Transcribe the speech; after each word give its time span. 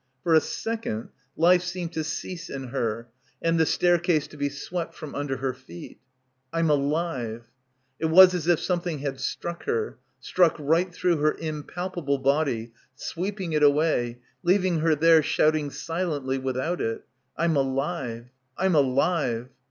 For 0.23 0.33
a 0.33 0.41
second, 0.41 1.09
life 1.37 1.61
seemed 1.61 1.93
to 1.93 2.03
cease 2.03 2.49
in 2.49 2.69
her 2.69 3.07
and 3.39 3.59
the 3.59 3.67
staircase 3.67 4.25
to 4.29 4.35
be 4.35 4.49
swept 4.49 4.95
f 4.95 5.01
rom 5.03 5.13
under 5.13 5.37
her 5.37 5.53
feet.... 5.53 5.99
"I'm 6.51 6.71
alive."... 6.71 7.43
It 7.99 8.07
was 8.07 8.33
as 8.33 8.47
if 8.47 8.59
some 8.59 8.81
thing 8.81 8.97
had 8.97 9.19
struck 9.19 9.65
her, 9.65 9.99
struck 10.19 10.55
right 10.57 10.91
through 10.91 11.17
her 11.17 11.35
im 11.37 11.61
palpable 11.61 12.17
body, 12.17 12.71
sweeping 12.95 13.53
it 13.53 13.61
away, 13.61 14.17
leaving 14.41 14.79
her 14.79 14.95
there 14.95 15.21
shouting 15.21 15.69
silently 15.69 16.39
without 16.39 16.81
it. 16.81 17.05
Fm 17.37 17.55
alive.... 17.55 18.25
I'm 18.57 18.73
alive. 18.73 19.49